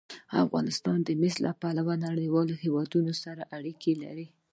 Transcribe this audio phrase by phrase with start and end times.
[0.43, 4.27] افغانستان د مس له پلوه له نورو هېوادونو سره اړیکې لري.